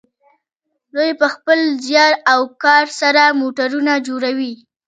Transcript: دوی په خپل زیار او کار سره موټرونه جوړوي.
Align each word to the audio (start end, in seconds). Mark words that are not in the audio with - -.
دوی 0.95 1.11
په 1.19 1.27
خپل 1.35 1.59
زیار 1.85 2.13
او 2.33 2.41
کار 2.63 2.85
سره 2.99 3.23
موټرونه 3.41 3.93
جوړوي. 4.07 4.53